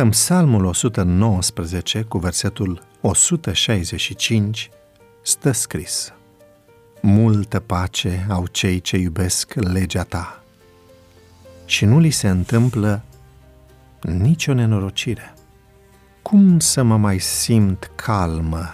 În 0.00 0.08
Psalmul 0.08 0.64
119, 0.64 2.02
cu 2.02 2.18
versetul 2.18 2.82
165, 3.00 4.70
stă 5.22 5.50
scris 5.52 6.12
Multă 7.00 7.60
pace 7.60 8.26
au 8.28 8.46
cei 8.46 8.80
ce 8.80 8.96
iubesc 8.96 9.54
legea 9.54 10.02
ta 10.02 10.42
și 11.64 11.84
nu 11.84 11.98
li 11.98 12.10
se 12.10 12.28
întâmplă 12.28 13.02
nicio 14.02 14.52
nenorocire. 14.54 15.34
Cum 16.22 16.58
să 16.58 16.82
mă 16.82 16.96
mai 16.96 17.18
simt 17.18 17.90
calmă, 17.94 18.66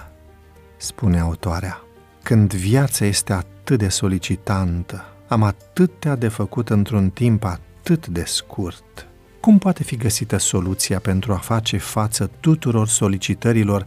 spune 0.76 1.20
autoarea, 1.20 1.80
când 2.22 2.54
viața 2.54 3.04
este 3.04 3.32
atât 3.32 3.78
de 3.78 3.88
solicitantă, 3.88 5.04
am 5.28 5.42
atâtea 5.42 6.14
de 6.14 6.28
făcut 6.28 6.70
într-un 6.70 7.10
timp 7.10 7.44
atât 7.44 8.06
de 8.06 8.24
scurt. 8.24 9.08
Cum 9.46 9.58
poate 9.58 9.82
fi 9.82 9.96
găsită 9.96 10.36
soluția 10.36 10.98
pentru 10.98 11.32
a 11.32 11.36
face 11.36 11.76
față 11.76 12.30
tuturor 12.40 12.88
solicitărilor 12.88 13.86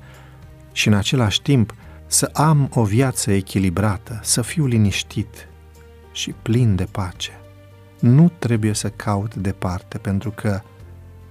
și 0.71 0.87
în 0.87 0.93
același 0.93 1.41
timp 1.41 1.75
să 2.05 2.29
am 2.33 2.69
o 2.73 2.83
viață 2.83 3.31
echilibrată, 3.31 4.19
să 4.23 4.41
fiu 4.41 4.65
liniștit 4.65 5.47
și 6.11 6.33
plin 6.41 6.75
de 6.75 6.87
pace? 6.91 7.31
Nu 7.99 8.31
trebuie 8.39 8.73
să 8.73 8.89
caut 8.89 9.35
departe, 9.35 9.97
pentru 9.97 10.31
că 10.31 10.61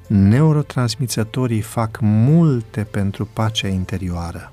neurotransmițătorii 0.06 1.60
fac 1.60 1.98
multe 2.00 2.82
pentru 2.82 3.28
pacea 3.32 3.68
interioară. 3.68 4.50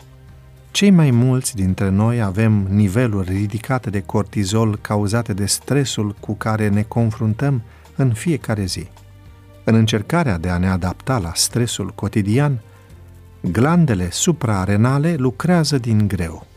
Cei 0.72 0.90
mai 0.90 1.12
mulți 1.12 1.56
dintre 1.56 1.90
noi 1.90 2.22
avem 2.22 2.68
niveluri 2.70 3.32
ridicate 3.32 3.90
de 3.90 4.02
cortizol 4.02 4.78
cauzate 4.78 5.34
de 5.34 5.46
stresul 5.46 6.16
cu 6.20 6.34
care 6.34 6.70
ne 6.70 6.84
confruntăm 6.84 7.62
în 7.96 8.14
fiecare 8.14 8.66
zi. 8.66 8.88
În 9.68 9.76
încercarea 9.76 10.38
de 10.38 10.50
a 10.50 10.58
ne 10.58 10.70
adapta 10.70 11.18
la 11.18 11.32
stresul 11.34 11.92
cotidian, 11.96 12.60
glandele 13.42 14.10
suprarenale 14.12 15.16
lucrează 15.16 15.78
din 15.78 16.08
greu. 16.08 16.48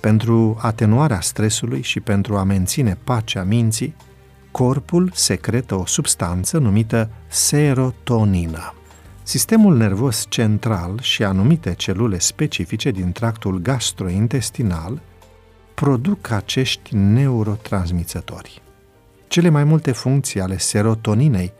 Pentru 0.00 0.58
atenuarea 0.60 1.20
stresului 1.20 1.82
și 1.82 2.00
pentru 2.00 2.36
a 2.36 2.42
menține 2.42 2.98
pacea 3.04 3.42
minții, 3.42 3.94
corpul 4.50 5.10
secretă 5.14 5.74
o 5.74 5.86
substanță 5.86 6.58
numită 6.58 7.10
serotonină. 7.28 8.74
Sistemul 9.22 9.76
nervos 9.76 10.26
central 10.28 10.98
și 11.00 11.24
anumite 11.24 11.74
celule 11.74 12.18
specifice 12.18 12.90
din 12.90 13.12
tractul 13.12 13.58
gastrointestinal 13.58 15.00
produc 15.74 16.30
acești 16.30 16.94
neurotransmițători. 16.94 18.62
Cele 19.28 19.48
mai 19.48 19.64
multe 19.64 19.92
funcții 19.92 20.40
ale 20.40 20.58
serotoninei 20.58 21.52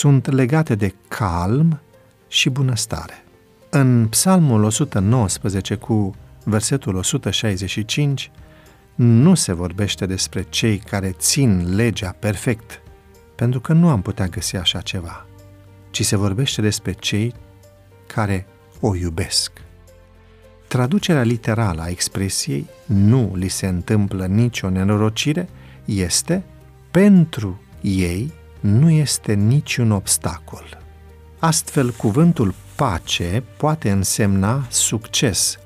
sunt 0.00 0.30
legate 0.30 0.74
de 0.74 0.94
calm 1.08 1.80
și 2.28 2.50
bunăstare. 2.50 3.24
În 3.70 4.06
Psalmul 4.08 4.62
119 4.62 5.74
cu 5.74 6.14
versetul 6.44 6.94
165 6.94 8.30
nu 8.94 9.34
se 9.34 9.52
vorbește 9.52 10.06
despre 10.06 10.46
cei 10.48 10.78
care 10.78 11.10
țin 11.10 11.74
legea 11.74 12.16
perfect, 12.18 12.82
pentru 13.34 13.60
că 13.60 13.72
nu 13.72 13.88
am 13.88 14.02
putea 14.02 14.26
găsi 14.26 14.56
așa 14.56 14.80
ceva, 14.80 15.26
ci 15.90 16.04
se 16.04 16.16
vorbește 16.16 16.60
despre 16.60 16.92
cei 16.92 17.34
care 18.06 18.46
o 18.80 18.96
iubesc. 18.96 19.52
Traducerea 20.68 21.22
literală 21.22 21.82
a 21.82 21.88
expresiei 21.88 22.66
nu 22.86 23.32
li 23.34 23.48
se 23.48 23.66
întâmplă 23.66 24.26
nicio 24.26 24.70
nenorocire 24.70 25.48
este 25.84 26.42
pentru 26.90 27.60
ei 27.80 28.38
nu 28.60 28.90
este 28.90 29.32
niciun 29.32 29.90
obstacol. 29.90 30.78
Astfel, 31.38 31.90
cuvântul 31.90 32.54
pace 32.76 33.42
poate 33.56 33.90
însemna 33.90 34.66
succes 34.68 35.58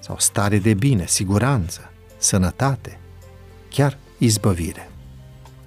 sau 0.00 0.16
stare 0.18 0.58
de 0.58 0.74
bine, 0.74 1.04
siguranță, 1.06 1.92
sănătate, 2.18 2.98
chiar 3.70 3.98
izbăvire. 4.18 4.90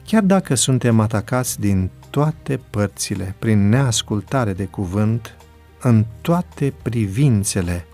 Chiar 0.05 0.23
dacă 0.23 0.55
suntem 0.55 0.99
atacați 0.99 1.59
din 1.59 1.89
toate 2.09 2.59
părțile 2.69 3.35
prin 3.39 3.69
neascultare 3.69 4.53
de 4.53 4.65
cuvânt, 4.65 5.35
în 5.81 6.05
toate 6.21 6.73
privințele 6.81 7.85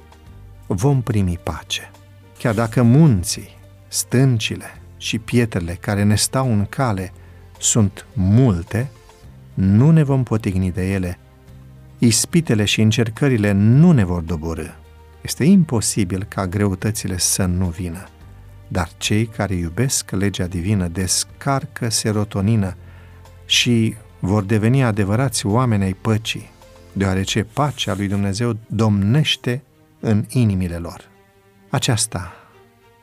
vom 0.67 1.01
primi 1.01 1.39
pace. 1.43 1.91
Chiar 2.37 2.53
dacă 2.53 2.81
munții, 2.81 3.57
stâncile 3.87 4.81
și 4.97 5.19
pietrele 5.19 5.73
care 5.73 6.03
ne 6.03 6.15
stau 6.15 6.51
în 6.51 6.65
cale 6.65 7.13
sunt 7.61 8.05
multe, 8.13 8.91
nu 9.53 9.91
ne 9.91 10.03
vom 10.03 10.23
potigni 10.23 10.71
de 10.71 10.91
ele. 10.91 11.17
Ispitele 11.97 12.65
și 12.65 12.81
încercările 12.81 13.51
nu 13.51 13.91
ne 13.91 14.03
vor 14.03 14.21
doborâ. 14.21 14.67
Este 15.21 15.43
imposibil 15.43 16.23
ca 16.23 16.47
greutățile 16.47 17.17
să 17.17 17.45
nu 17.45 17.65
vină 17.65 18.07
dar 18.71 18.89
cei 18.97 19.25
care 19.25 19.53
iubesc 19.53 20.11
legea 20.11 20.47
divină 20.47 20.87
descarcă 20.87 21.89
serotonină 21.89 22.75
și 23.45 23.95
vor 24.19 24.43
deveni 24.43 24.83
adevărați 24.83 25.45
oameni 25.45 25.83
ai 25.83 25.93
păcii, 25.93 26.49
deoarece 26.93 27.43
pacea 27.43 27.95
lui 27.95 28.07
Dumnezeu 28.07 28.57
domnește 28.67 29.63
în 29.99 30.25
inimile 30.29 30.77
lor. 30.77 31.09
Aceasta 31.69 32.33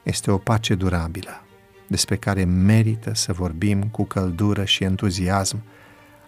este 0.02 0.30
o 0.30 0.38
pace 0.38 0.74
durabilă, 0.74 1.44
despre 1.88 2.16
care 2.16 2.44
merită 2.44 3.14
să 3.14 3.32
vorbim 3.32 3.82
cu 3.82 4.04
căldură 4.04 4.64
și 4.64 4.84
entuziasm, 4.84 5.62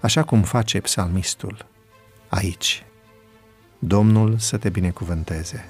așa 0.00 0.22
cum 0.22 0.42
face 0.42 0.80
psalmistul 0.80 1.66
aici. 2.28 2.84
Domnul 3.78 4.38
să 4.38 4.56
te 4.56 4.68
binecuvânteze 4.68 5.68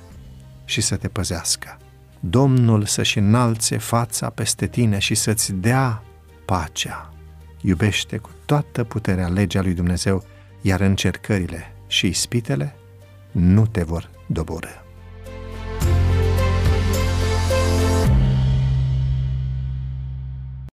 și 0.64 0.80
să 0.80 0.96
te 0.96 1.08
păzească. 1.08 1.78
Domnul 2.20 2.84
să-și 2.84 3.18
înalțe 3.18 3.76
fața 3.76 4.30
peste 4.30 4.66
tine 4.66 4.98
și 4.98 5.14
să-ți 5.14 5.52
dea 5.52 6.02
pacea. 6.44 7.14
Iubește 7.60 8.16
cu 8.16 8.30
toată 8.44 8.84
puterea 8.84 9.28
legea 9.28 9.62
lui 9.62 9.74
Dumnezeu, 9.74 10.24
iar 10.60 10.80
încercările 10.80 11.72
și 11.86 12.06
ispitele 12.06 12.74
nu 13.32 13.66
te 13.66 13.82
vor 13.82 14.10
doborâ. 14.26 14.89